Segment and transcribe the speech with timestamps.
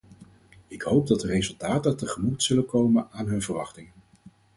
[0.67, 3.93] Ik hoop dat de resultaten tegemoet zullen komen aan hun verwachtingen.